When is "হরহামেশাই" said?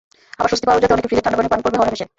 1.79-2.09